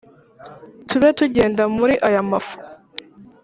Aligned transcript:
tube 0.87 1.09
tugenda 1.19 1.63
muri 1.75 1.93
aya 2.07 2.21
mafu? 2.29 2.55